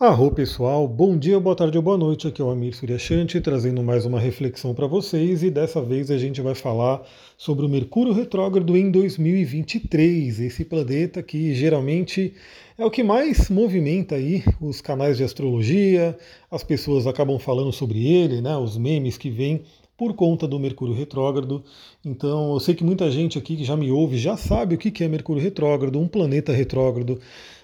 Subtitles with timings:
[0.00, 2.28] Arro pessoal, bom dia, boa tarde ou boa noite.
[2.28, 6.16] Aqui é o Amir Suryashanti trazendo mais uma reflexão para vocês e dessa vez a
[6.16, 7.02] gente vai falar
[7.36, 10.38] sobre o Mercúrio retrógrado em 2023.
[10.38, 12.32] Esse planeta que geralmente
[12.78, 16.16] é o que mais movimenta aí os canais de astrologia,
[16.48, 19.64] as pessoas acabam falando sobre ele, né, os memes que vêm
[19.96, 21.64] por conta do Mercúrio retrógrado.
[22.04, 25.02] Então, eu sei que muita gente aqui que já me ouve já sabe o que
[25.02, 27.18] é Mercúrio retrógrado, um planeta retrógrado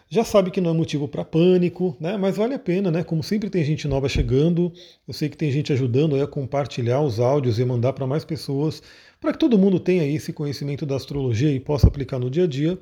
[0.09, 2.17] já sabe que não é motivo para pânico, né?
[2.17, 3.03] mas vale a pena, né?
[3.03, 4.73] Como sempre tem gente nova chegando,
[5.09, 8.83] eu sei que tem gente ajudando a compartilhar os áudios e mandar para mais pessoas,
[9.21, 12.47] para que todo mundo tenha esse conhecimento da astrologia e possa aplicar no dia a
[12.47, 12.79] dia.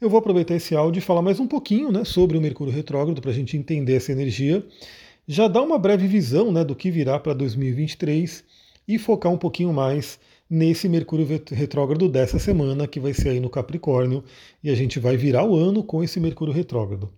[0.00, 3.20] Eu vou aproveitar esse áudio e falar mais um pouquinho né, sobre o Mercúrio retrógrado
[3.20, 4.64] para a gente entender essa energia.
[5.26, 8.44] Já dá uma breve visão né, do que virá para 2023
[8.86, 13.50] e focar um pouquinho mais nesse Mercúrio retrógrado dessa semana, que vai ser aí no
[13.50, 14.24] Capricórnio,
[14.62, 17.12] e a gente vai virar o ano com esse Mercúrio retrógrado.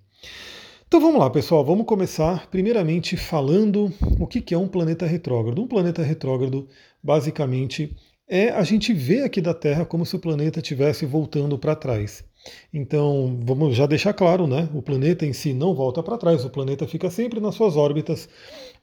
[0.86, 5.62] Então vamos lá, pessoal, vamos começar primeiramente falando o que é um planeta retrógrado.
[5.62, 6.66] Um planeta retrógrado,
[7.00, 7.96] basicamente,
[8.28, 12.24] é a gente vê aqui da Terra como se o planeta estivesse voltando para trás.
[12.72, 14.68] Então, vamos já deixar claro, né?
[14.74, 18.28] O planeta em si não volta para trás, o planeta fica sempre nas suas órbitas,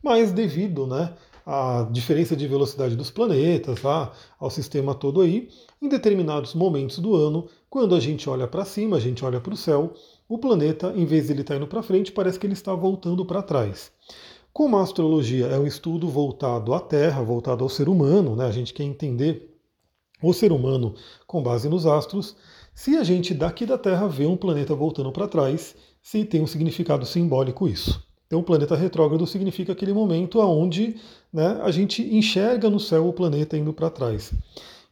[0.02, 1.12] mas devido, né,
[1.50, 4.12] a diferença de velocidade dos planetas, tá?
[4.38, 5.48] ao sistema todo aí,
[5.82, 9.54] em determinados momentos do ano, quando a gente olha para cima, a gente olha para
[9.54, 9.94] o céu,
[10.28, 12.76] o planeta, em vez de ele estar tá indo para frente, parece que ele está
[12.76, 13.94] voltando para trás.
[14.52, 18.46] Como a astrologia é um estudo voltado à Terra, voltado ao ser humano, né?
[18.46, 19.58] a gente quer entender
[20.22, 20.96] o ser humano
[21.26, 22.36] com base nos astros,
[22.76, 26.48] se a gente daqui da Terra vê um planeta voltando para trás, se tem um
[26.48, 28.06] significado simbólico isso.
[28.28, 30.98] Então, o planeta retrógrado significa aquele momento onde
[31.32, 34.34] né, a gente enxerga no céu o planeta indo para trás.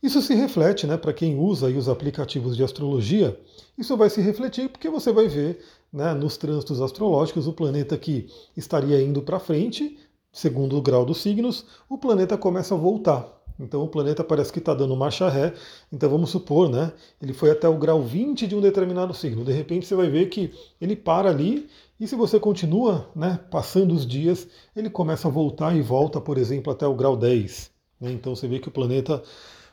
[0.02, 3.38] Isso se reflete, né, para quem usa os aplicativos de astrologia,
[3.78, 5.59] isso vai se refletir porque você vai ver
[5.91, 9.97] né, nos trânsitos astrológicos o planeta que estaria indo para frente,
[10.31, 13.34] segundo o grau dos signos, o planeta começa a voltar.
[13.59, 15.53] Então o planeta parece que está dando marcha ré.
[15.91, 16.91] Então vamos supor, né?
[17.22, 19.46] Ele foi até o grau 20 de um determinado signo.
[19.46, 21.69] De repente você vai ver que ele para ali
[22.00, 26.38] e se você continua né, passando os dias, ele começa a voltar e volta, por
[26.38, 27.72] exemplo, até o grau 10.
[28.02, 28.12] Né?
[28.12, 29.24] Então você vê que o planeta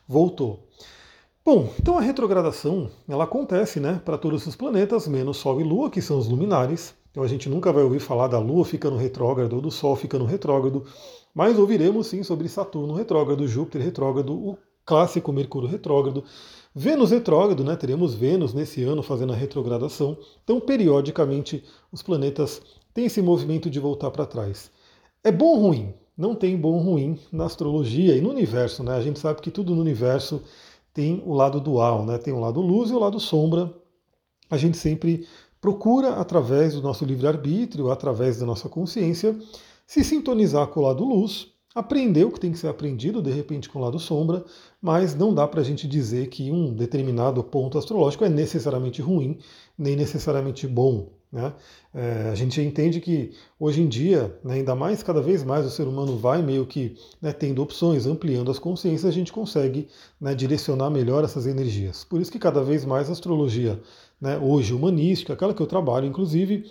[0.06, 0.68] voltou.
[1.44, 5.90] Bom, então a retrogradação ela acontece né, para todos os planetas, menos Sol e Lua,
[5.90, 6.94] que são os luminares.
[7.10, 10.24] Então a gente nunca vai ouvir falar da Lua ficando retrógrado ou do Sol ficando
[10.24, 10.86] retrógrado.
[11.34, 16.24] Mas ouviremos sim sobre Saturno retrógrado, Júpiter retrógrado, o clássico Mercúrio retrógrado,
[16.74, 17.76] Vênus retrógrado, né?
[17.76, 20.16] Teremos Vênus nesse ano fazendo a retrogradação.
[20.42, 22.62] Então, periodicamente, os planetas
[22.94, 24.70] têm esse movimento de voltar para trás.
[25.22, 25.94] É bom ou ruim?
[26.16, 28.94] Não tem bom ou ruim na astrologia e no universo, né?
[28.94, 30.42] A gente sabe que tudo no universo
[30.92, 32.18] tem o lado dual, né?
[32.18, 33.72] Tem o lado luz e o lado sombra.
[34.50, 35.26] A gente sempre
[35.60, 39.38] procura, através do nosso livre-arbítrio, através da nossa consciência,
[39.86, 43.68] se sintonizar com o lado luz, aprender o que tem que ser aprendido, de repente
[43.68, 44.44] com o lado sombra,
[44.80, 49.38] mas não dá para a gente dizer que um determinado ponto astrológico é necessariamente ruim,
[49.78, 51.10] nem necessariamente bom.
[51.32, 51.50] Né?
[51.94, 55.70] É, a gente entende que hoje em dia, né, ainda mais, cada vez mais o
[55.70, 59.88] ser humano vai meio que né, tendo opções, ampliando as consciências, a gente consegue
[60.20, 62.04] né, direcionar melhor essas energias.
[62.04, 63.80] Por isso que cada vez mais a astrologia,
[64.20, 66.66] né, hoje humanística, aquela que eu trabalho, inclusive,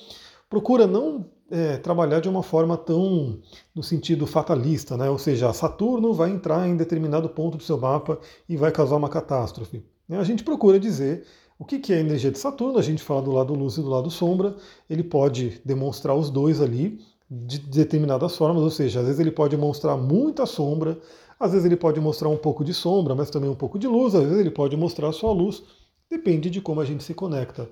[0.47, 3.39] procura não é, trabalhar de uma forma tão
[3.75, 5.09] no sentido fatalista, né?
[5.09, 8.17] ou seja, Saturno vai entrar em determinado ponto do seu mapa
[8.47, 9.83] e vai causar uma catástrofe.
[10.09, 11.25] A gente procura dizer
[11.59, 13.89] o que é a energia de Saturno, a gente fala do lado luz e do
[13.89, 14.55] lado sombra,
[14.89, 19.55] ele pode demonstrar os dois ali de determinadas formas, ou seja, às vezes ele pode
[19.55, 20.99] mostrar muita sombra,
[21.39, 24.15] às vezes ele pode mostrar um pouco de sombra, mas também um pouco de luz,
[24.15, 25.63] às vezes ele pode mostrar só a luz,
[26.09, 27.69] depende de como a gente se conecta.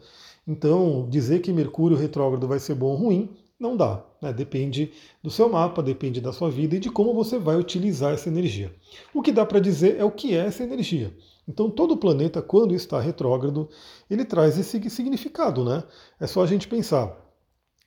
[0.47, 3.29] Então, dizer que Mercúrio retrógrado vai ser bom ou ruim
[3.59, 4.03] não dá.
[4.21, 4.31] Né?
[4.31, 8.29] Depende do seu mapa, depende da sua vida e de como você vai utilizar essa
[8.29, 8.73] energia.
[9.13, 11.13] O que dá para dizer é o que é essa energia.
[11.47, 13.67] Então, todo planeta, quando está retrógrado,
[14.09, 15.65] ele traz esse significado.
[15.65, 15.83] Né?
[16.19, 17.17] É só a gente pensar.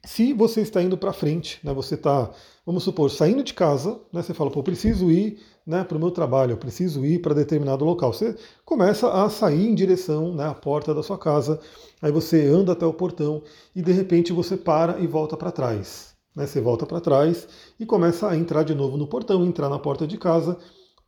[0.04, 2.32] Se você está indo para frente, né, você está,
[2.64, 6.10] vamos supor, saindo de casa, né, você fala, pô, preciso ir né, para o meu
[6.10, 8.12] trabalho, eu preciso ir para determinado local.
[8.12, 11.60] Você começa a sair em direção né, à porta da sua casa,
[12.00, 13.42] aí você anda até o portão
[13.74, 16.14] e de repente você para e volta para trás.
[16.34, 17.46] Né, você volta para trás
[17.78, 20.56] e começa a entrar de novo no portão, entrar na porta de casa.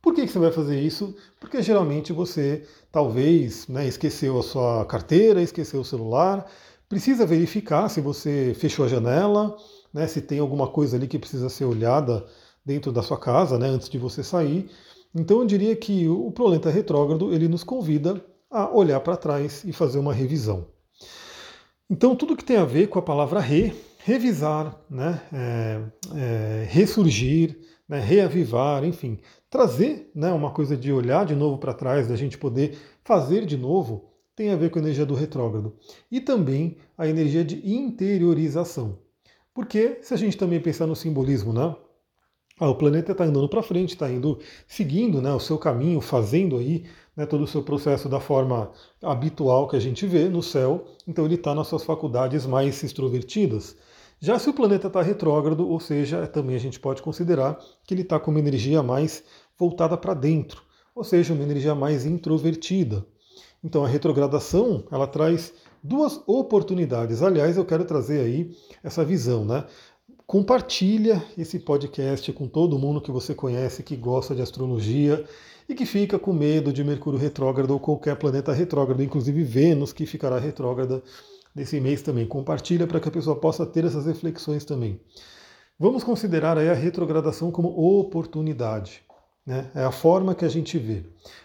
[0.01, 1.15] Por que, que você vai fazer isso?
[1.39, 6.45] Porque geralmente você talvez né, esqueceu a sua carteira, esqueceu o celular,
[6.87, 9.57] Precisa verificar se você fechou a janela,
[9.95, 12.25] né, se tem alguma coisa ali que precisa ser olhada
[12.65, 14.69] dentro da sua casa, né, antes de você sair.
[15.15, 18.21] Então eu diria que o planeta retrógrado ele nos convida
[18.51, 20.67] a olhar para trás e fazer uma revisão.
[21.89, 25.81] Então tudo que tem a ver com a palavra re, revisar, né, é,
[26.13, 27.57] é, ressurgir,
[27.87, 29.17] né, reavivar, enfim,
[29.49, 33.55] trazer né, uma coisa de olhar de novo para trás, da gente poder fazer de
[33.55, 35.73] novo, tem a ver com a energia do retrógrado.
[36.11, 39.04] E também a energia de interiorização.
[39.55, 41.73] Porque se a gente também pensar no simbolismo, né?
[42.59, 44.37] Ah, o planeta está andando para frente, está indo
[44.67, 46.85] seguindo né, o seu caminho, fazendo aí
[47.15, 48.71] né, todo o seu processo da forma
[49.01, 53.75] habitual que a gente vê no céu, então ele está nas suas faculdades mais extrovertidas.
[54.19, 58.01] Já se o planeta está retrógrado, ou seja, também a gente pode considerar que ele
[58.01, 59.23] está com uma energia mais
[59.57, 60.61] voltada para dentro,
[60.93, 63.05] ou seja, uma energia mais introvertida.
[63.63, 65.53] Então a retrogradação ela traz
[65.85, 67.21] duas oportunidades.
[67.21, 68.51] Aliás, eu quero trazer aí
[68.83, 69.65] essa visão, né?
[70.25, 75.23] Compartilha esse podcast com todo mundo que você conhece que gosta de astrologia
[75.69, 80.07] e que fica com medo de Mercúrio retrógrado ou qualquer planeta retrógrado, inclusive Vênus que
[80.07, 81.03] ficará retrógrada
[81.53, 82.25] nesse mês também.
[82.25, 84.99] Compartilha para que a pessoa possa ter essas reflexões também.
[85.77, 89.03] Vamos considerar aí a retrogradação como oportunidade.
[89.45, 89.69] Né?
[89.75, 91.03] É a forma que a gente vê.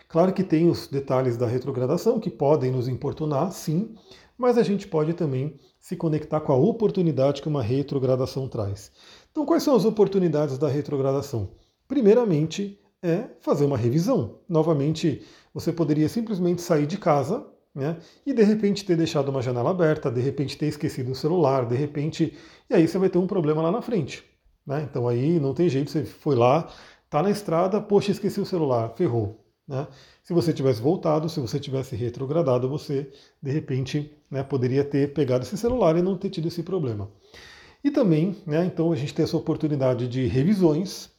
[0.08, 3.94] Claro que tem os detalhes da retrogradação que podem nos importunar, sim,
[4.40, 8.90] mas a gente pode também se conectar com a oportunidade que uma retrogradação traz.
[9.30, 11.50] Então, quais são as oportunidades da retrogradação?
[11.86, 14.38] Primeiramente, é fazer uma revisão.
[14.48, 15.22] Novamente,
[15.52, 20.10] você poderia simplesmente sair de casa né, e de repente ter deixado uma janela aberta,
[20.10, 22.34] de repente ter esquecido o celular, de repente.
[22.70, 24.24] E aí você vai ter um problema lá na frente.
[24.66, 24.88] Né?
[24.90, 26.66] Então aí não tem jeito, você foi lá,
[27.10, 29.44] tá na estrada, poxa, esqueci o celular, ferrou.
[29.68, 29.86] Né?
[30.22, 33.12] Se você tivesse voltado, se você tivesse retrogradado, você
[33.42, 37.10] de repente né, poderia ter pegado esse celular e não ter tido esse problema.
[37.82, 41.10] E também, né, então a gente tem essa oportunidade de revisões,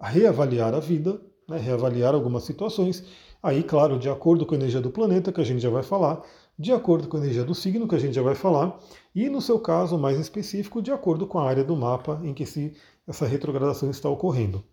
[0.00, 3.04] reavaliar a vida, né, reavaliar algumas situações.
[3.42, 6.22] Aí, claro, de acordo com a energia do planeta, que a gente já vai falar,
[6.58, 8.78] de acordo com a energia do signo, que a gente já vai falar,
[9.14, 12.44] e no seu caso mais específico, de acordo com a área do mapa em que
[12.44, 12.74] se,
[13.06, 14.64] essa retrogradação está ocorrendo.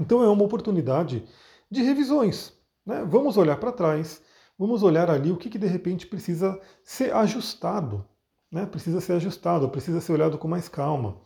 [0.00, 1.24] Então é uma oportunidade
[1.70, 2.52] de revisões.
[2.84, 3.06] Né?
[3.08, 4.20] Vamos olhar para trás,
[4.58, 8.04] vamos olhar ali o que, que de repente precisa ser ajustado.
[8.50, 8.66] Né?
[8.66, 11.16] Precisa ser ajustado, precisa ser olhado com mais calma.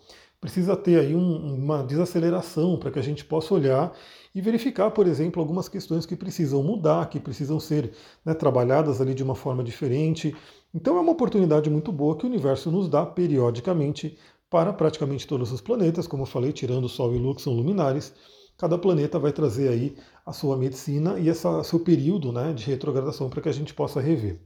[0.41, 3.93] Precisa ter aí um, uma desaceleração para que a gente possa olhar
[4.35, 7.93] e verificar, por exemplo, algumas questões que precisam mudar, que precisam ser
[8.25, 10.35] né, trabalhadas ali de uma forma diferente.
[10.73, 14.17] Então é uma oportunidade muito boa que o universo nos dá periodicamente
[14.49, 17.53] para praticamente todos os planetas, como eu falei, tirando o Sol e Lua, que são
[17.53, 18.15] luminares,
[18.57, 19.97] cada planeta vai trazer aí
[20.29, 23.99] a sua medicina e essa seu período né, de retrogradação para que a gente possa
[23.99, 24.39] rever.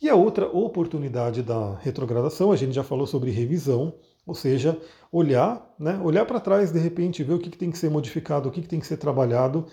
[0.00, 3.94] E a outra oportunidade da retrogradação, a gente já falou sobre revisão,
[4.26, 4.78] ou seja,
[5.10, 8.48] olhar, né, olhar para trás de repente, ver o que, que tem que ser modificado,
[8.48, 9.66] o que, que tem que ser trabalhado,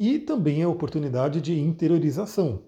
[0.00, 2.64] e também a oportunidade de interiorização,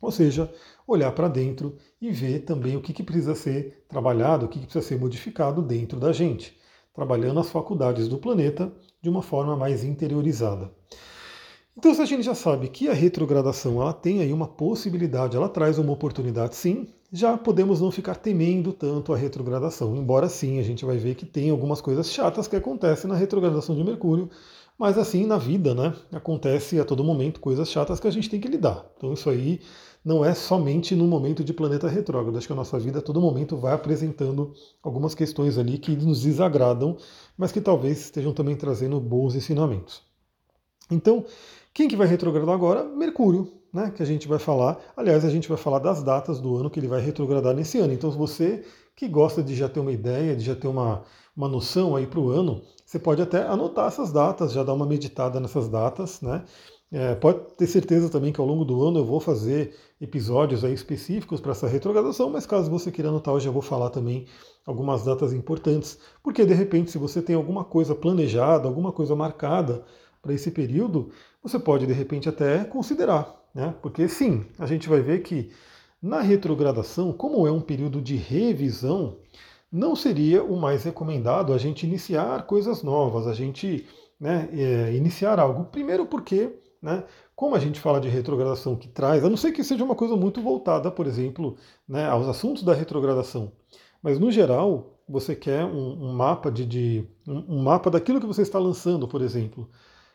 [0.00, 0.52] ou seja,
[0.88, 4.66] olhar para dentro e ver também o que, que precisa ser trabalhado, o que, que
[4.66, 6.58] precisa ser modificado dentro da gente,
[6.92, 10.70] trabalhando as faculdades do planeta de uma forma mais interiorizada.
[11.76, 15.48] Então, se a gente já sabe que a retrogradação ela tem aí uma possibilidade, ela
[15.48, 19.96] traz uma oportunidade sim, já podemos não ficar temendo tanto a retrogradação.
[19.96, 23.74] Embora sim, a gente vai ver que tem algumas coisas chatas que acontecem na retrogradação
[23.74, 24.30] de Mercúrio,
[24.78, 25.94] mas assim na vida, né?
[26.12, 28.84] Acontece a todo momento coisas chatas que a gente tem que lidar.
[28.96, 29.60] Então isso aí
[30.04, 32.36] não é somente no momento de planeta retrógrado.
[32.36, 36.22] Acho que a nossa vida a todo momento vai apresentando algumas questões ali que nos
[36.22, 36.96] desagradam,
[37.38, 40.02] mas que talvez estejam também trazendo bons ensinamentos.
[40.90, 41.24] Então,
[41.74, 42.84] quem que vai retrogradar agora?
[42.84, 44.78] Mercúrio, né, que a gente vai falar.
[44.96, 47.92] Aliás, a gente vai falar das datas do ano que ele vai retrogradar nesse ano.
[47.92, 48.64] Então, se você
[48.94, 51.02] que gosta de já ter uma ideia, de já ter uma,
[51.36, 54.86] uma noção aí para o ano, você pode até anotar essas datas, já dar uma
[54.86, 56.44] meditada nessas datas, né?
[56.92, 60.72] É, pode ter certeza também que ao longo do ano eu vou fazer episódios aí
[60.72, 64.26] específicos para essa retrogradação, mas caso você queira anotar, eu já vou falar também
[64.64, 69.84] algumas datas importantes, porque de repente, se você tem alguma coisa planejada, alguma coisa marcada
[70.22, 71.10] para esse período,
[71.44, 73.74] você pode de repente até considerar, né?
[73.82, 75.52] Porque sim, a gente vai ver que
[76.02, 79.18] na retrogradação, como é um período de revisão,
[79.70, 83.86] não seria o mais recomendado a gente iniciar coisas novas, a gente
[84.18, 85.66] né, é, iniciar algo.
[85.66, 87.04] Primeiro porque, né,
[87.36, 90.16] como a gente fala de retrogradação que traz, a não ser que seja uma coisa
[90.16, 93.52] muito voltada, por exemplo, né, aos assuntos da retrogradação,
[94.02, 98.26] mas no geral você quer um, um mapa de, de um, um mapa daquilo que
[98.26, 99.68] você está lançando, por exemplo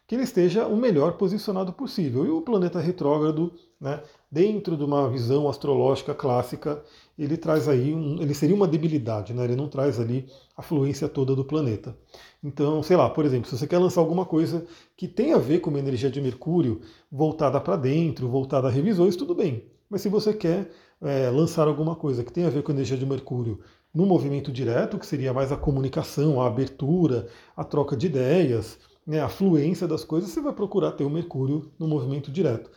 [0.10, 2.25] que ele esteja o melhor posicionado possível.
[2.25, 4.01] E o planeta retrógrado, né,
[4.32, 6.82] dentro de uma visão astrológica clássica,
[7.16, 10.25] ele traz aí, um, ele seria uma debilidade, né, ele não traz ali
[10.58, 11.96] a fluência toda do planeta.
[12.44, 14.66] Então, sei lá, por exemplo, se você quer lançar alguma coisa
[14.98, 19.16] que tem a ver com uma energia de Mercúrio voltada para dentro, voltada a revisões,
[19.16, 19.63] tudo bem.
[19.88, 20.72] Mas se você quer
[21.04, 23.60] é, lançar alguma coisa que tem a ver com a energia de Mercúrio
[23.94, 29.20] no movimento direto, que seria mais a comunicação, a abertura, a troca de ideias, né,
[29.20, 32.70] a fluência das coisas, você vai procurar ter o Mercúrio no movimento direto.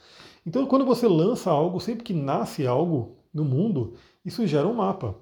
[0.47, 3.93] Então, quando você lança algo, sempre que nasce algo no mundo,
[4.25, 5.15] isso gera um mapa.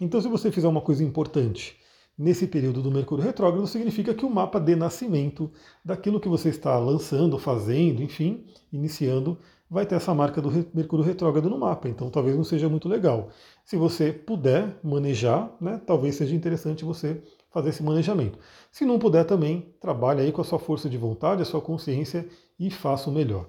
[0.00, 1.76] Então, se você fizer uma coisa importante
[2.16, 5.52] nesse período do Mercúrio retrógrado, significa que o mapa de nascimento
[5.84, 11.50] daquilo que você está lançando, fazendo, enfim, iniciando, vai ter essa marca do Mercúrio retrógrado
[11.50, 11.90] no mapa.
[11.90, 13.28] Então, talvez não seja muito legal.
[13.66, 18.38] Se você puder manejar, né, talvez seja interessante você fazer esse manejamento.
[18.70, 22.26] Se não puder também, trabalhe aí com a sua força de vontade, a sua consciência
[22.58, 23.46] e faça o melhor.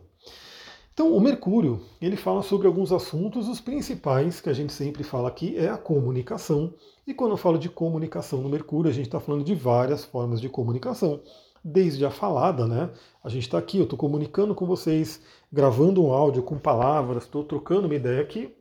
[0.94, 5.28] Então, o Mercúrio, ele fala sobre alguns assuntos, os principais que a gente sempre fala
[5.28, 6.72] aqui é a comunicação.
[7.08, 10.40] E quando eu falo de comunicação no Mercúrio, a gente está falando de várias formas
[10.40, 11.22] de comunicação.
[11.64, 12.92] Desde a falada, né?
[13.24, 15.20] A gente está aqui, eu estou comunicando com vocês,
[15.52, 18.54] gravando um áudio com palavras, estou trocando uma ideia aqui,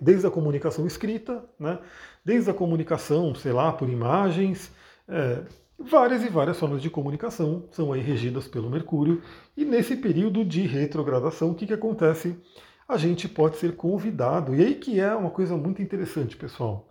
[0.00, 1.78] desde a comunicação escrita, né?
[2.24, 4.70] desde a comunicação, sei lá, por imagens,
[5.08, 5.42] é,
[5.78, 9.20] Várias e várias formas de comunicação são aí regidas pelo Mercúrio,
[9.54, 12.34] e nesse período de retrogradação, o que, que acontece?
[12.88, 16.88] A gente pode ser convidado, e aí que é uma coisa muito interessante, pessoal.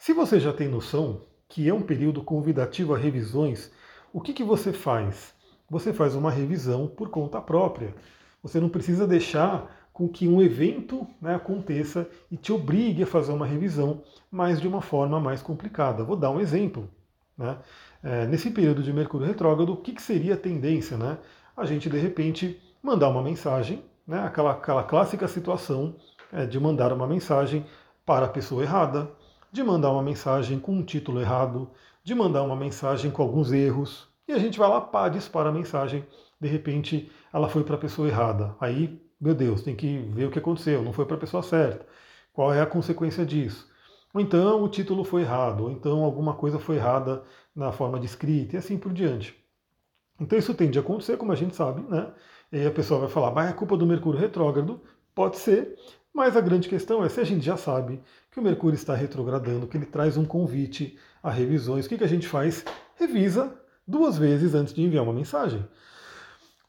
[0.00, 3.70] Se você já tem noção que é um período convidativo a revisões,
[4.12, 5.32] o que, que você faz?
[5.70, 7.94] Você faz uma revisão por conta própria.
[8.42, 13.32] Você não precisa deixar com que um evento né, aconteça e te obrigue a fazer
[13.32, 16.02] uma revisão, mas de uma forma mais complicada.
[16.02, 16.90] Vou dar um exemplo.
[17.38, 17.56] Né?
[18.02, 20.96] É, nesse período de Mercúrio retrógrado, o que, que, seria a tendência?
[20.96, 21.16] Né?
[21.56, 24.18] A gente, de repente, mandar uma mensagem, né?
[24.18, 25.94] aquela, aquela clássica situação
[26.32, 27.64] é, de mandar uma mensagem
[28.04, 29.08] para a pessoa errada,
[29.52, 31.70] de mandar uma mensagem com um título errado,
[32.02, 35.52] de mandar uma mensagem com alguns erros, e a gente vai lá, pá, dispara a
[35.52, 36.04] mensagem,
[36.40, 38.56] de repente ela foi para a pessoa errada.
[38.60, 41.86] Aí, meu Deus, tem que ver o que aconteceu, não foi para a pessoa certa.
[42.30, 43.66] Qual é a consequência disso?
[44.12, 47.24] Ou então o título foi errado, ou então alguma coisa foi errada
[47.56, 49.34] na forma de escrita e assim por diante.
[50.20, 52.12] Então isso tende a acontecer, como a gente sabe, né?
[52.52, 54.78] E a pessoa vai falar, mas é culpa do Mercúrio retrógrado?
[55.14, 55.74] Pode ser,
[56.12, 59.66] mas a grande questão é se a gente já sabe que o Mercúrio está retrogradando,
[59.66, 62.62] que ele traz um convite a revisões, o que, que a gente faz?
[62.96, 65.66] Revisa duas vezes antes de enviar uma mensagem.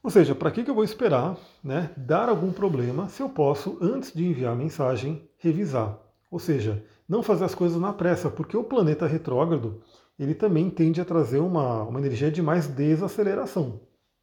[0.06, 3.76] Ou seja, para que, que eu vou esperar né, dar algum problema se eu posso,
[3.80, 5.98] antes de enviar a mensagem, revisar?
[6.30, 9.82] Ou seja, não fazer as coisas na pressa, porque o planeta retrógrado
[10.16, 13.80] ele também tende a trazer uma, uma energia de mais desaceleração,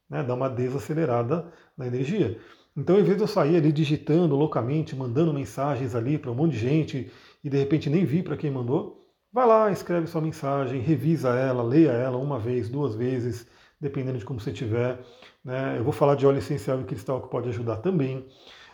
[0.08, 0.22] né?
[0.22, 2.40] dá uma desacelerada na energia.
[2.74, 6.52] Então, em vez de eu sair ali digitando loucamente, mandando mensagens ali para um monte
[6.52, 7.12] de gente
[7.44, 11.62] e de repente nem vi para quem mandou, vai lá, escreve sua mensagem, revisa ela,
[11.62, 13.46] leia ela uma vez, duas vezes,
[13.84, 14.98] dependendo de como você tiver.
[15.44, 15.78] Né?
[15.78, 18.26] Eu vou falar de óleo essencial e cristal que pode ajudar também.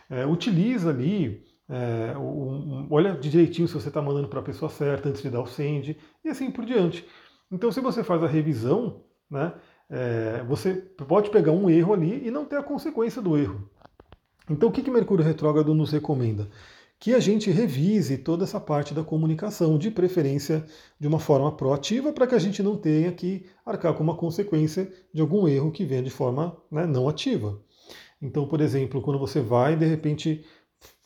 [0.09, 5.09] É, utiliza ali é, um, olha direitinho se você está mandando para a pessoa certa
[5.09, 7.05] antes de dar o send e assim por diante.
[7.51, 9.53] Então, se você faz a revisão, né,
[9.89, 10.75] é, você
[11.07, 13.69] pode pegar um erro ali e não ter a consequência do erro.
[14.49, 16.49] Então, o que, que Mercúrio Retrógrado nos recomenda?
[17.01, 20.63] Que a gente revise toda essa parte da comunicação, de preferência
[20.99, 24.87] de uma forma proativa, para que a gente não tenha que arcar com uma consequência
[25.11, 27.59] de algum erro que venha de forma né, não ativa.
[28.21, 30.45] Então, por exemplo, quando você vai, de repente,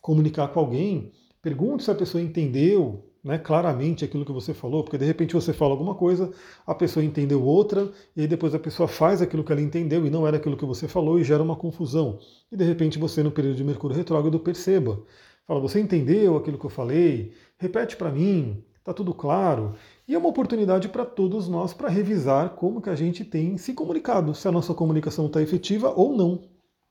[0.02, 4.98] comunicar com alguém, pergunte se a pessoa entendeu né, claramente aquilo que você falou, porque
[4.98, 6.30] de repente você fala alguma coisa,
[6.66, 10.10] a pessoa entendeu outra, e aí depois a pessoa faz aquilo que ela entendeu e
[10.10, 12.18] não era aquilo que você falou e gera uma confusão.
[12.52, 15.02] E de repente você, no período de Mercúrio retrógrado, perceba.
[15.46, 17.32] Fala, você entendeu aquilo que eu falei?
[17.56, 19.74] Repete para mim, está tudo claro.
[20.08, 23.72] E é uma oportunidade para todos nós para revisar como que a gente tem se
[23.72, 26.42] comunicado, se a nossa comunicação está efetiva ou não.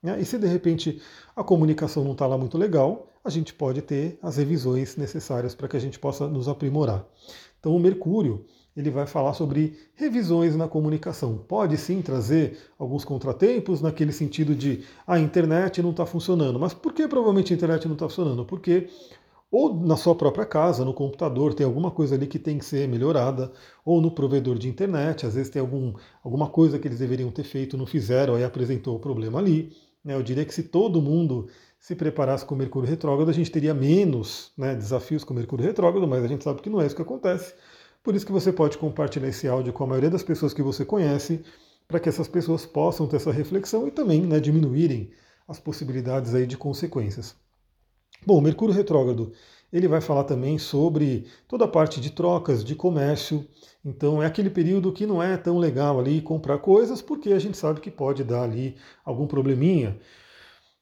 [0.02, 0.18] Né?
[0.20, 1.02] E se de repente
[1.34, 5.68] a comunicação não está lá muito legal, a gente pode ter as revisões necessárias para
[5.68, 7.04] que a gente possa nos aprimorar.
[7.60, 11.38] Então o Mercúrio ele vai falar sobre revisões na comunicação.
[11.48, 16.60] Pode sim trazer alguns contratempos naquele sentido de a internet não está funcionando.
[16.60, 18.44] Mas por que provavelmente a internet não está funcionando?
[18.44, 18.88] Porque
[19.50, 22.88] ou na sua própria casa, no computador, tem alguma coisa ali que tem que ser
[22.88, 23.52] melhorada,
[23.84, 27.44] ou no provedor de internet, às vezes tem algum, alguma coisa que eles deveriam ter
[27.44, 29.72] feito, não fizeram, aí apresentou o problema ali.
[30.04, 30.14] Né?
[30.14, 34.50] Eu diria que se todo mundo se preparasse com Mercúrio retrógrado, a gente teria menos
[34.58, 37.02] né, desafios com o Mercúrio retrógrado, mas a gente sabe que não é isso que
[37.02, 37.54] acontece.
[38.06, 40.84] Por isso que você pode compartilhar esse áudio com a maioria das pessoas que você
[40.84, 41.42] conhece,
[41.88, 45.10] para que essas pessoas possam ter essa reflexão e também né, diminuírem
[45.48, 47.34] as possibilidades aí de consequências.
[48.24, 49.32] Bom, Mercúrio retrógrado,
[49.72, 53.44] ele vai falar também sobre toda a parte de trocas, de comércio.
[53.84, 57.56] Então é aquele período que não é tão legal ali comprar coisas, porque a gente
[57.56, 59.98] sabe que pode dar ali algum probleminha.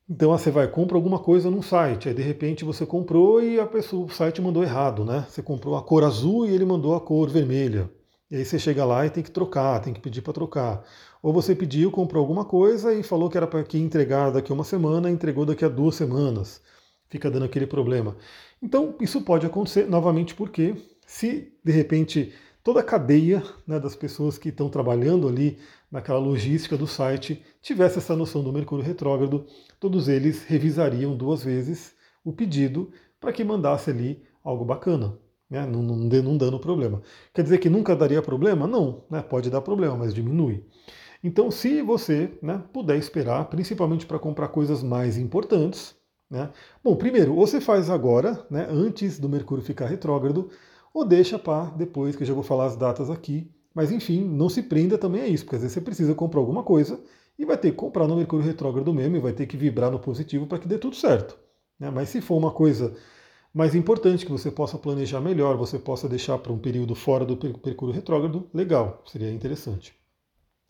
[0.08, 3.66] Então você vai, compra alguma coisa num site, aí de repente você comprou e a
[3.66, 5.24] pessoa, o site mandou errado, né?
[5.28, 7.90] Você comprou a cor azul e ele mandou a cor vermelha.
[8.30, 10.84] E aí você chega lá e tem que trocar, tem que pedir para trocar.
[11.22, 14.54] Ou você pediu, comprou alguma coisa e falou que era para que entregar daqui a
[14.54, 16.60] uma semana, entregou daqui a duas semanas.
[17.08, 18.16] Fica dando aquele problema.
[18.62, 20.74] Então, isso pode acontecer novamente porque
[21.06, 22.32] se de repente
[22.64, 25.58] toda a cadeia né, das pessoas que estão trabalhando ali
[25.92, 29.46] naquela logística do site tivesse essa noção do Mercúrio retrógrado,
[29.78, 31.94] todos eles revisariam duas vezes
[32.24, 32.90] o pedido
[33.20, 35.16] para que mandasse ali algo bacana,
[35.48, 37.02] né, não, não, dando problema.
[37.34, 38.66] Quer dizer que nunca daria problema?
[38.66, 40.64] Não, né, pode dar problema, mas diminui.
[41.22, 45.94] Então, se você né, puder esperar, principalmente para comprar coisas mais importantes,
[46.30, 46.50] né,
[46.82, 50.50] bom, primeiro, ou você faz agora, né, antes do Mercúrio ficar retrógrado,
[50.94, 53.50] ou deixa para depois, que eu já vou falar as datas aqui.
[53.74, 56.62] Mas enfim, não se prenda também a isso, porque às vezes você precisa comprar alguma
[56.62, 57.00] coisa
[57.36, 59.98] e vai ter que comprar no Mercúrio retrógrado mesmo e vai ter que vibrar no
[59.98, 61.36] positivo para que dê tudo certo.
[61.78, 61.90] Né?
[61.90, 62.94] Mas se for uma coisa
[63.52, 67.36] mais importante que você possa planejar melhor, você possa deixar para um período fora do
[67.64, 69.92] Mercúrio retrógrado, legal, seria interessante.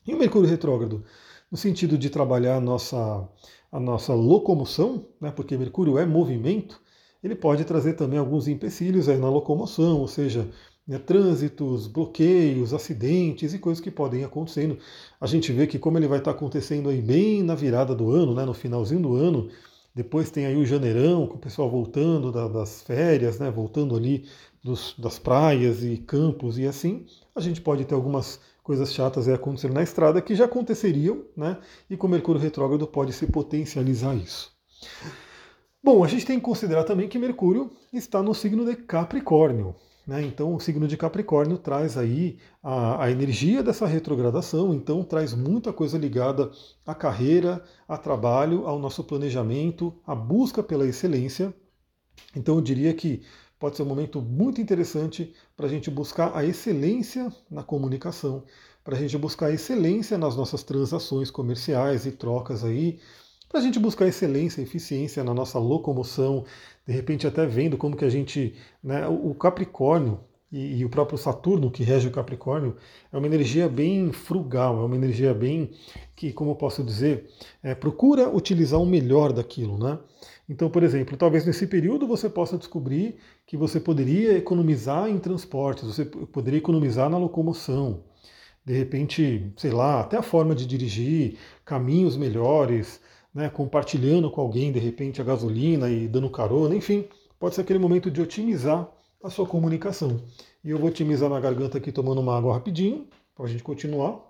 [0.06, 1.04] E o Mercúrio retrógrado,
[1.50, 3.28] no sentido de trabalhar a nossa,
[3.70, 5.30] a nossa locomoção, né?
[5.30, 6.80] porque Mercúrio é movimento,
[7.24, 10.46] ele pode trazer também alguns empecilhos aí na locomoção, ou seja,
[10.86, 14.78] né, trânsitos, bloqueios, acidentes e coisas que podem acontecendo.
[15.18, 18.34] A gente vê que como ele vai estar acontecendo aí bem na virada do ano,
[18.34, 19.48] né, no finalzinho do ano,
[19.94, 24.26] depois tem aí o janeirão, com o pessoal voltando da, das férias, né, voltando ali
[24.62, 29.34] dos, das praias e campos e assim, a gente pode ter algumas coisas chatas aí
[29.34, 31.56] acontecendo na estrada que já aconteceriam, né,
[31.88, 34.52] e com o Mercúrio retrógrado pode se potencializar isso.
[35.84, 39.76] Bom, a gente tem que considerar também que Mercúrio está no signo de Capricórnio.
[40.06, 40.22] Né?
[40.22, 45.74] Então, o signo de Capricórnio traz aí a, a, energia dessa retrogradação, então traz muita
[45.74, 46.50] coisa ligada
[46.86, 51.52] à carreira, a trabalho, ao nosso planejamento, à busca pela excelência.
[52.34, 53.20] Então, eu diria que
[53.58, 58.42] pode ser um momento muito interessante para a gente buscar a excelência na comunicação,
[58.82, 62.98] para a gente buscar a excelência nas nossas transações comerciais e trocas aí,
[63.48, 66.44] para a gente buscar excelência, eficiência na nossa locomoção,
[66.86, 71.18] de repente até vendo como que a gente, né, o Capricórnio e, e, o próprio
[71.18, 72.76] Saturno que rege o Capricórnio
[73.12, 75.70] é uma energia bem frugal, é uma energia bem
[76.14, 77.28] que, como eu posso dizer,
[77.62, 79.98] é, procura utilizar o melhor daquilo, né?
[80.48, 85.84] Então, por exemplo, talvez nesse período você possa descobrir que você poderia economizar em transportes,
[85.84, 88.04] você poderia economizar na locomoção,
[88.64, 93.00] de repente, sei lá, até a forma de dirigir, caminhos melhores,
[93.34, 97.78] né, compartilhando com alguém de repente a gasolina e dando carona, enfim, pode ser aquele
[97.78, 98.88] momento de otimizar
[99.22, 100.20] a sua comunicação.
[100.62, 104.20] E eu vou otimizar na garganta aqui tomando uma água rapidinho, para a gente continuar.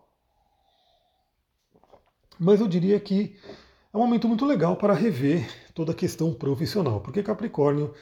[2.38, 3.36] Mas eu diria que
[3.92, 7.92] é um momento muito legal para rever toda a questão profissional, porque Capricórnio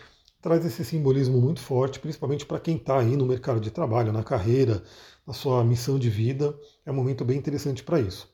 [0.41, 4.23] traz esse simbolismo muito forte, principalmente para quem está aí no mercado de trabalho, na
[4.23, 4.83] carreira,
[5.27, 6.59] na sua missão de vida.
[6.87, 8.29] É um momento bem interessante para isso.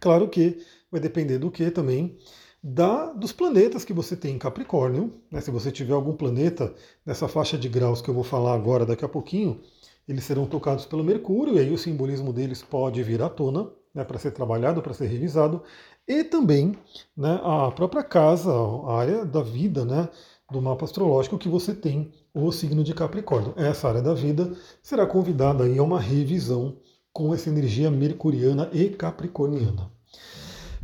[0.00, 2.18] Claro que vai depender do que também?
[2.62, 5.14] Da, dos planetas que você tem em Capricórnio.
[5.30, 5.40] Né?
[5.40, 6.72] Se você tiver algum planeta
[7.04, 9.60] nessa faixa de graus que eu vou falar agora daqui a pouquinho,
[10.06, 14.04] eles serão tocados pelo Mercúrio, e aí o simbolismo deles pode vir à tona né,
[14.04, 15.62] para ser trabalhado, para ser revisado.
[16.06, 16.76] E também
[17.16, 20.08] né, a própria casa, a área da vida né,
[20.50, 23.54] do mapa astrológico que você tem, o signo de Capricórnio.
[23.56, 24.52] Essa área da vida
[24.82, 26.76] será convidada aí a uma revisão
[27.12, 29.90] com essa energia mercuriana e capricorniana.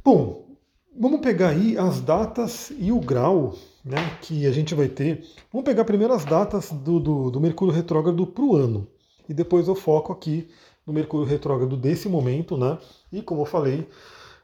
[0.05, 0.57] Bom,
[0.99, 5.25] vamos pegar aí as datas e o grau né, que a gente vai ter.
[5.53, 8.87] Vamos pegar primeiro as datas do, do, do Mercúrio retrógrado para o ano.
[9.29, 10.49] E depois eu foco aqui
[10.87, 12.79] no Mercúrio retrógrado desse momento, né?
[13.13, 13.89] E como eu falei,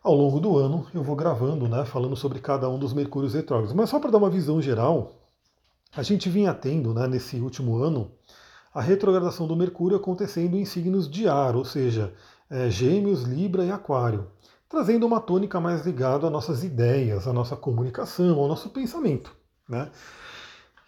[0.03, 1.85] ao longo do ano eu vou gravando, né?
[1.85, 3.73] Falando sobre cada um dos Mercúrios retrógrados.
[3.73, 5.13] Mas só para dar uma visão geral,
[5.97, 8.11] a gente vinha tendo, né, nesse último ano,
[8.75, 12.13] a retrogradação do Mercúrio acontecendo em signos de ar, ou seja,
[12.51, 14.34] é, Gêmeos, Libra e Aquário
[14.75, 19.33] trazendo uma tônica mais ligada às nossas ideias, à nossa comunicação, ao nosso pensamento.
[19.69, 19.89] Né?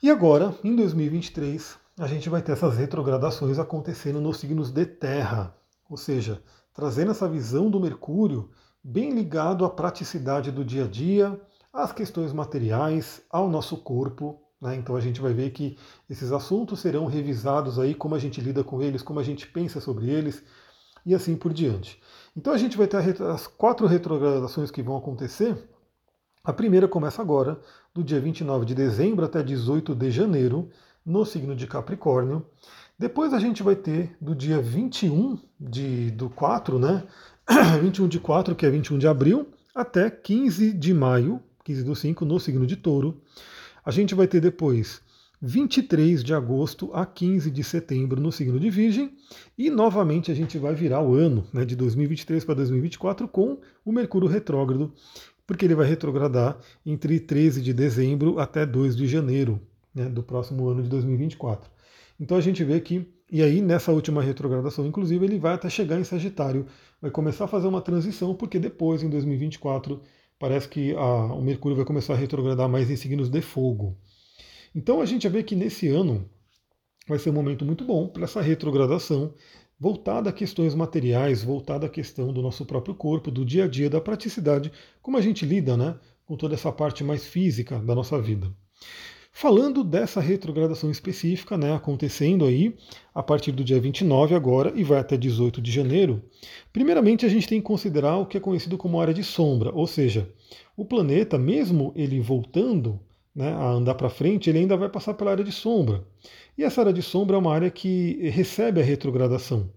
[0.02, 5.54] E agora, em 2023, a gente vai ter essas retrogradações acontecendo nos signos de terra,
[5.88, 6.42] ou seja,
[6.74, 8.50] trazendo essa visão do Mercúrio
[8.82, 11.40] bem ligado à praticidade do dia a dia,
[11.72, 14.42] às questões materiais, ao nosso corpo.
[14.60, 14.74] Né?
[14.74, 15.78] Então a gente vai ver que
[16.10, 19.80] esses assuntos serão revisados aí, como a gente lida com eles, como a gente pensa
[19.80, 20.42] sobre eles
[21.06, 21.98] e assim por diante.
[22.36, 25.56] Então a gente vai ter as quatro retrogradações que vão acontecer.
[26.44, 27.58] A primeira começa agora,
[27.94, 30.68] do dia 29 de dezembro até 18 de janeiro,
[31.04, 32.44] no signo de Capricórnio.
[32.98, 37.04] Depois a gente vai ter do dia 21 de, do 4, né?
[37.80, 42.24] 21 de 4, que é 21 de abril, até 15 de maio, 15 do 5,
[42.24, 43.20] no signo de touro.
[43.84, 45.00] A gente vai ter depois
[45.46, 49.12] 23 de agosto a 15 de setembro no signo de Virgem,
[49.56, 53.92] e novamente a gente vai virar o ano né, de 2023 para 2024 com o
[53.92, 54.92] Mercúrio retrógrado,
[55.46, 59.60] porque ele vai retrogradar entre 13 de dezembro até 2 de janeiro
[59.94, 61.70] né, do próximo ano de 2024.
[62.18, 66.00] Então a gente vê que, e aí nessa última retrogradação, inclusive, ele vai até chegar
[66.00, 66.66] em Sagitário,
[67.00, 70.02] vai começar a fazer uma transição, porque depois, em 2024,
[70.40, 73.96] parece que a, o Mercúrio vai começar a retrogradar mais em signos de fogo.
[74.76, 76.28] Então a gente vê que nesse ano
[77.08, 79.32] vai ser um momento muito bom para essa retrogradação,
[79.80, 83.88] voltada a questões materiais, voltada à questão do nosso próprio corpo, do dia a dia,
[83.88, 88.20] da praticidade, como a gente lida né, com toda essa parte mais física da nossa
[88.20, 88.52] vida.
[89.32, 92.76] Falando dessa retrogradação específica, né, acontecendo aí
[93.14, 96.22] a partir do dia 29 agora e vai até 18 de janeiro,
[96.70, 99.86] primeiramente a gente tem que considerar o que é conhecido como área de sombra, ou
[99.86, 100.30] seja,
[100.76, 103.00] o planeta, mesmo ele voltando
[103.36, 106.02] né, a andar para frente, ele ainda vai passar pela área de sombra.
[106.56, 109.70] E essa área de sombra é uma área que recebe a retrogradação.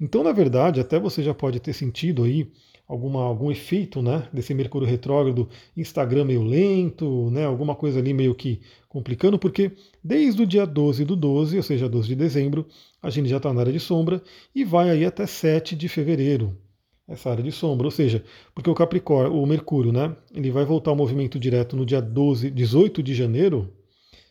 [0.00, 2.50] Então, na verdade, até você já pode ter sentido aí
[2.88, 8.34] alguma, algum efeito né, desse Mercúrio retrógrado, Instagram meio lento, né, alguma coisa ali meio
[8.34, 12.66] que complicando, porque desde o dia 12 do 12, ou seja, 12 de dezembro,
[13.02, 14.22] a gente já está na área de sombra
[14.54, 16.56] e vai aí até 7 de fevereiro,
[17.08, 18.22] essa área de sombra, ou seja,
[18.54, 22.50] porque o Capricórnio, o Mercúrio, né, ele vai voltar ao movimento direto no dia 12,
[22.50, 23.72] 18 de janeiro,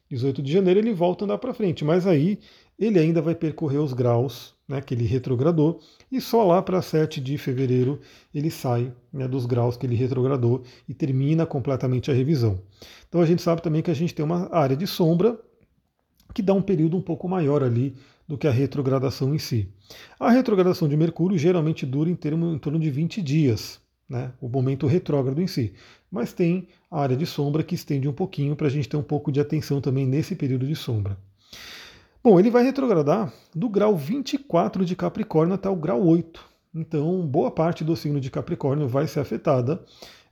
[0.10, 2.40] 18 de janeiro ele volta a andar para frente, mas aí
[2.78, 5.80] ele ainda vai percorrer os graus né, que ele retrogradou,
[6.12, 8.00] e só lá para 7 de fevereiro
[8.34, 12.62] ele sai né, dos graus que ele retrogradou e termina completamente a revisão.
[13.10, 15.40] Então a gente sabe também que a gente tem uma área de sombra
[16.34, 17.96] que dá um período um pouco maior ali
[18.28, 19.72] do que a retrogradação em si.
[20.20, 24.50] A retrogradação de Mercúrio geralmente dura em, termo, em torno de 20 dias, né, o
[24.50, 25.74] momento retrógrado em si.
[26.12, 29.04] Mas tem a área de sombra que estende um pouquinho para a gente ter um
[29.04, 31.18] pouco de atenção também nesse período de sombra.
[32.24, 36.44] Bom, ele vai retrogradar do grau 24 de Capricórnio até o grau 8.
[36.76, 39.84] Então, boa parte do signo de Capricórnio vai ser afetada.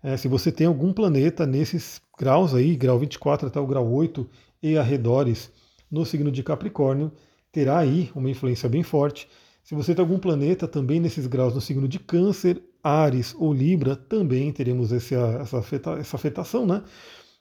[0.04, 4.30] É, se você tem algum planeta nesses graus aí, grau 24 até o grau 8
[4.62, 5.52] e arredores,
[5.90, 7.12] no signo de Capricórnio,
[7.56, 9.30] terá aí uma influência bem forte.
[9.64, 13.96] Se você tem algum planeta também nesses graus no signo de Câncer, Ares ou Libra,
[13.96, 16.84] também teremos essa, essa, afeta, essa afetação, né?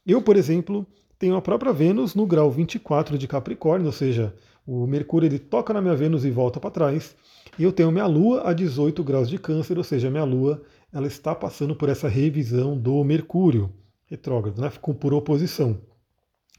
[0.06, 0.86] Eu, por exemplo,
[1.18, 4.32] tenho a própria Vênus no grau 24 de Capricórnio, ou seja,
[4.64, 7.16] o Mercúrio ele toca na minha Vênus e volta para trás.
[7.58, 11.08] E eu tenho minha Lua a 18 graus de Câncer, ou seja, minha Lua ela
[11.08, 13.68] está passando por essa revisão do Mercúrio
[14.06, 15.80] retrógrado, né, por oposição.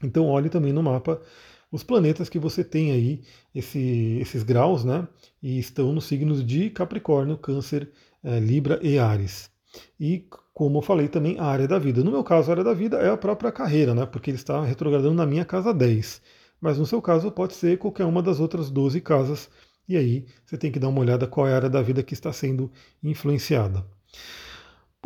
[0.02, 1.22] Então olhe também no mapa
[1.70, 3.22] os planetas que você tem aí,
[3.54, 5.06] esse, esses graus, né,
[5.42, 7.90] e estão nos signos de Capricórnio, Câncer,
[8.22, 9.50] é, Libra e Ares.
[9.98, 12.02] E como eu falei também, a área da vida.
[12.02, 14.06] No meu caso, a área da vida é a própria carreira, né?
[14.06, 16.22] Porque ele está retrogradando na minha casa 10.
[16.58, 19.50] Mas no seu caso, pode ser qualquer uma das outras 12 casas.
[19.86, 22.14] E aí você tem que dar uma olhada qual é a área da vida que
[22.14, 23.84] está sendo influenciada.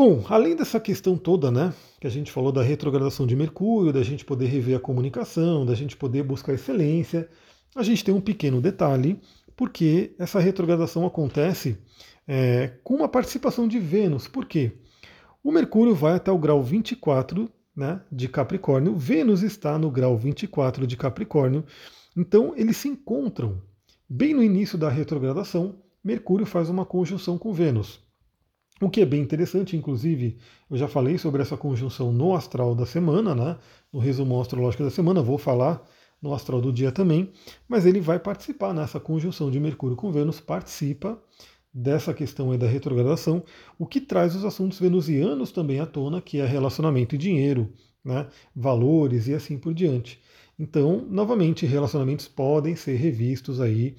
[0.02, 4.02] Bom, além dessa questão toda, né, que a gente falou da retrogradação de Mercúrio, da
[4.02, 7.28] gente poder rever a comunicação, da gente poder buscar excelência,
[7.76, 9.20] a gente tem um pequeno detalhe,
[9.54, 11.76] porque essa retrogradação acontece
[12.26, 14.26] é, com uma participação de Vênus.
[14.26, 14.72] Por quê?
[15.44, 20.86] O Mercúrio vai até o grau 24 né, de Capricórnio, Vênus está no grau 24
[20.86, 21.62] de Capricórnio,
[22.16, 23.60] então eles se encontram.
[24.08, 28.00] Bem no início da retrogradação, Mercúrio faz uma conjunção com Vênus.
[28.82, 30.38] O que é bem interessante, inclusive,
[30.70, 33.58] eu já falei sobre essa conjunção no astral da semana, né,
[33.92, 35.86] no resumo astrológico da semana, vou falar
[36.20, 37.30] no astral do dia também,
[37.68, 41.22] mas ele vai participar nessa conjunção de Mercúrio com Vênus, participa
[41.72, 43.44] dessa questão aí da retrogradação,
[43.78, 47.70] o que traz os assuntos venusianos também à tona, que é relacionamento e dinheiro,
[48.02, 50.18] né, valores e assim por diante.
[50.58, 53.94] Então, novamente, relacionamentos podem ser revistos aí.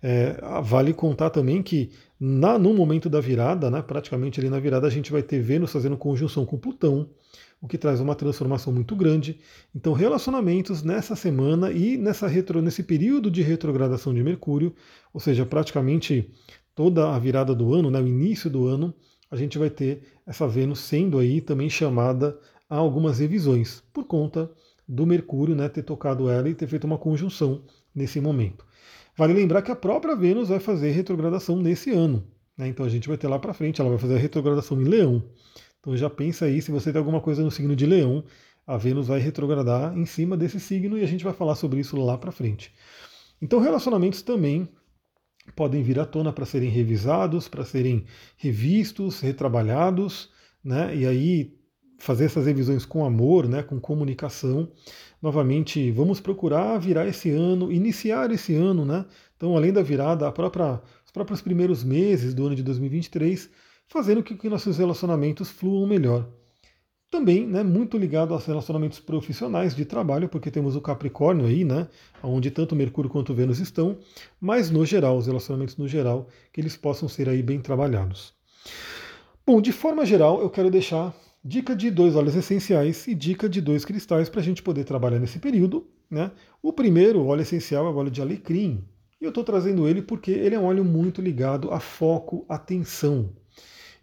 [0.00, 1.90] É, vale contar também que
[2.26, 5.70] na, no momento da virada, né, praticamente ali na virada, a gente vai ter Vênus
[5.70, 7.10] fazendo conjunção com Plutão,
[7.60, 9.40] o que traz uma transformação muito grande.
[9.74, 14.74] Então, relacionamentos nessa semana e nessa retro, nesse período de retrogradação de Mercúrio,
[15.12, 16.30] ou seja, praticamente
[16.74, 18.94] toda a virada do ano, né, o início do ano,
[19.30, 22.38] a gente vai ter essa Vênus sendo aí também chamada
[22.70, 24.50] a algumas revisões, por conta
[24.88, 28.64] do Mercúrio né, ter tocado ela e ter feito uma conjunção nesse momento.
[29.16, 32.26] Vale lembrar que a própria Vênus vai fazer retrogradação nesse ano.
[32.56, 34.84] Né, então a gente vai ter lá para frente, ela vai fazer a retrogradação em
[34.84, 35.22] Leão.
[35.80, 38.24] Então já pensa aí, se você tem alguma coisa no signo de Leão,
[38.66, 41.96] a Vênus vai retrogradar em cima desse signo e a gente vai falar sobre isso
[41.96, 42.72] lá para frente.
[43.40, 44.68] Então relacionamentos também
[45.54, 50.30] podem vir à tona para serem revisados, para serem revistos, retrabalhados,
[50.64, 50.96] né?
[50.96, 51.58] E aí
[51.98, 54.70] fazer essas revisões com amor, né, com comunicação.
[55.24, 59.06] Novamente, vamos procurar virar esse ano, iniciar esse ano, né?
[59.34, 63.48] Então, além da virada, própria, os próprios primeiros meses do ano de 2023,
[63.88, 66.28] fazendo com que nossos relacionamentos fluam melhor.
[67.10, 71.88] Também, né, muito ligado aos relacionamentos profissionais de trabalho, porque temos o Capricórnio aí, né,
[72.22, 73.96] onde tanto Mercúrio quanto Vênus estão,
[74.38, 78.34] mas no geral, os relacionamentos no geral, que eles possam ser aí bem trabalhados.
[79.46, 83.60] Bom, de forma geral, eu quero deixar dica de dois óleos essenciais e dica de
[83.60, 85.86] dois cristais para a gente poder trabalhar nesse período.
[86.10, 86.30] Né?
[86.62, 88.82] O primeiro óleo essencial é o óleo de alecrim.
[89.20, 93.30] E eu estou trazendo ele porque ele é um óleo muito ligado a foco, atenção.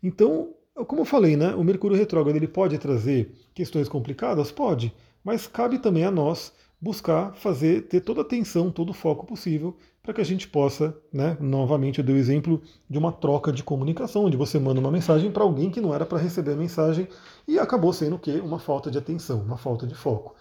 [0.03, 0.53] Então,
[0.87, 4.51] como eu falei, né, o Mercúrio retrógrado ele pode trazer questões complicadas?
[4.51, 9.25] Pode, mas cabe também a nós buscar fazer, ter toda a atenção, todo o foco
[9.25, 13.51] possível para que a gente possa, né, novamente eu dei o exemplo de uma troca
[13.51, 16.55] de comunicação, onde você manda uma mensagem para alguém que não era para receber a
[16.55, 17.07] mensagem
[17.47, 18.41] e acabou sendo o quê?
[18.43, 20.35] Uma falta de atenção, uma falta de foco.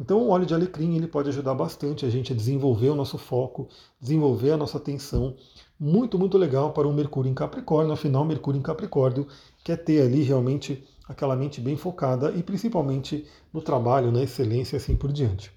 [0.00, 3.18] Então o óleo de alecrim ele pode ajudar bastante a gente a desenvolver o nosso
[3.18, 3.68] foco,
[4.00, 5.36] desenvolver a nossa atenção.
[5.78, 9.28] Muito, muito legal para o Mercúrio em Capricórnio, afinal Mercúrio em Capricórnio
[9.62, 14.78] quer ter ali realmente aquela mente bem focada e principalmente no trabalho, na excelência e
[14.78, 15.52] assim por diante.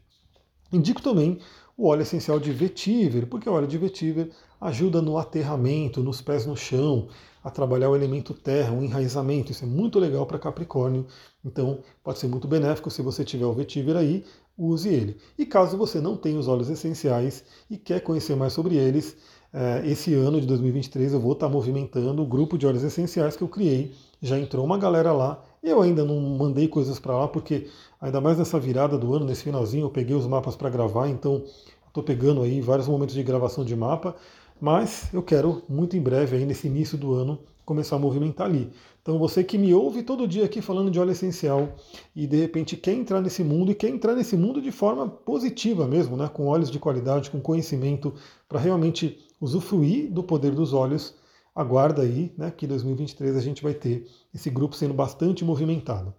[0.72, 1.40] Indico também
[1.78, 6.46] o óleo essencial de vetiver, porque o óleo de vetiver ajuda no aterramento, nos pés
[6.46, 7.08] no chão,
[7.44, 9.52] a trabalhar o elemento terra, o enraizamento.
[9.52, 11.06] Isso é muito legal para Capricórnio,
[11.44, 14.24] então pode ser muito benéfico se você tiver o vetiver aí,
[14.58, 15.18] use ele.
[15.38, 19.18] E caso você não tenha os óleos essenciais e quer conhecer mais sobre eles,
[19.54, 23.44] eh, esse ano de 2023 eu vou estar movimentando o grupo de óleos essenciais que
[23.44, 23.94] eu criei.
[24.22, 25.44] Já entrou uma galera lá.
[25.62, 27.68] Eu ainda não mandei coisas para lá porque
[28.00, 31.44] ainda mais nessa virada do ano, nesse finalzinho, eu peguei os mapas para gravar, então
[31.88, 34.16] estou pegando aí vários momentos de gravação de mapa,
[34.60, 38.72] mas eu quero muito em breve, aí nesse início do ano, começar a movimentar ali.
[39.02, 41.70] Então você que me ouve todo dia aqui falando de óleo essencial
[42.16, 45.88] e de repente quer entrar nesse mundo e quer entrar nesse mundo de forma positiva
[45.88, 48.14] mesmo, né, com óleos de qualidade, com conhecimento,
[48.48, 51.16] para realmente usufruir do poder dos óleos,
[51.56, 56.14] aguarda aí, né, que em 2023 a gente vai ter esse grupo sendo bastante movimentado.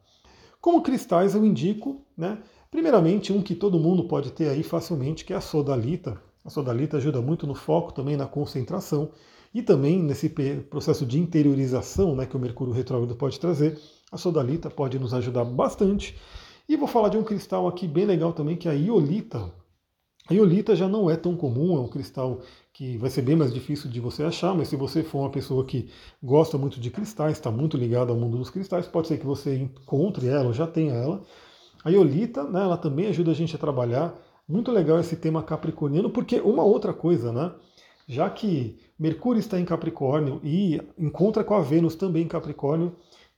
[0.61, 2.43] Como cristais eu indico, né?
[2.71, 6.21] Primeiramente, um que todo mundo pode ter aí facilmente, que é a sodalita.
[6.45, 9.11] A sodalita ajuda muito no foco, também na concentração
[9.55, 10.29] e também nesse
[10.69, 13.79] processo de interiorização né, que o Mercúrio retrógrado pode trazer.
[14.11, 16.19] A sodalita pode nos ajudar bastante.
[16.69, 19.53] E vou falar de um cristal aqui bem legal também, que é a iolita.
[20.29, 22.41] A iolita já não é tão comum, é um cristal
[22.77, 25.65] que vai ser bem mais difícil de você achar, mas se você for uma pessoa
[25.65, 25.89] que
[26.23, 29.57] gosta muito de cristais, está muito ligado ao mundo dos cristais, pode ser que você
[29.57, 31.23] encontre ela, ou já tenha ela.
[31.83, 34.15] A iolita, né, ela também ajuda a gente a trabalhar.
[34.47, 37.51] Muito legal esse tema capricorniano, porque uma outra coisa, né?
[38.07, 42.95] Já que Mercúrio está em Capricórnio e encontra com a Vênus também em Capricórnio,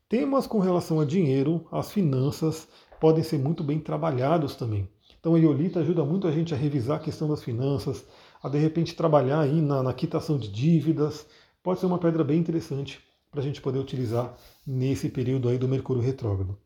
[0.08, 2.66] temas com relação a dinheiro, as finanças,
[3.00, 4.88] podem ser muito bem trabalhados também.
[5.20, 8.04] Então a iolita ajuda muito a gente a revisar a questão das finanças,
[8.42, 11.26] a de repente trabalhar aí na, na quitação de dívidas.
[11.62, 14.34] Pode ser uma pedra bem interessante para a gente poder utilizar
[14.66, 16.56] nesse período aí do Mercúrio retrógrado.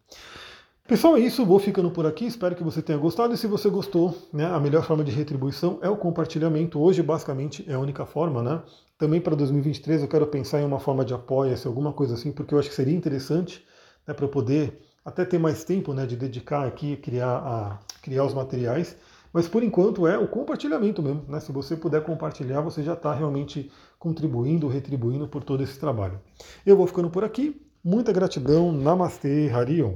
[0.87, 1.47] Pessoal, é isso.
[1.47, 2.27] Vou ficando por aqui.
[2.27, 3.33] Espero que você tenha gostado.
[3.33, 6.81] E se você gostou, né, a melhor forma de retribuição é o compartilhamento.
[6.81, 8.63] Hoje, basicamente, é a única forma, né?
[8.99, 12.55] Também para 2023 eu quero pensar em uma forma de apoio, alguma coisa assim, porque
[12.55, 13.65] eu acho que seria interessante
[14.07, 18.25] né, para eu poder até ter mais tempo né, de dedicar aqui, criar, a, criar
[18.25, 18.97] os materiais.
[19.33, 21.25] Mas por enquanto é o compartilhamento mesmo.
[21.27, 21.41] Né?
[21.41, 26.21] Se você puder compartilhar, você já está realmente contribuindo, retribuindo por todo esse trabalho.
[26.67, 27.61] Eu vou ficando por aqui.
[27.83, 28.71] Muita gratidão.
[28.71, 29.95] Namastê, Harion.